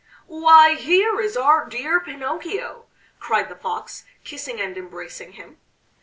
[0.25, 2.87] "Why here is our dear Pinocchio!"
[3.19, 5.59] cried the Fox, kissing and embracing him.